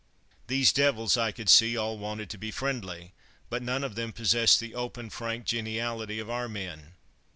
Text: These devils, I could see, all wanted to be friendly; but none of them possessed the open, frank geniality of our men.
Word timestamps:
These 0.47 0.73
devils, 0.73 1.15
I 1.15 1.31
could 1.31 1.47
see, 1.47 1.77
all 1.77 1.95
wanted 1.95 2.31
to 2.31 2.39
be 2.39 2.49
friendly; 2.49 3.13
but 3.51 3.61
none 3.61 3.83
of 3.83 3.93
them 3.93 4.11
possessed 4.13 4.59
the 4.59 4.73
open, 4.73 5.11
frank 5.11 5.45
geniality 5.45 6.17
of 6.17 6.27
our 6.27 6.49
men. 6.49 6.93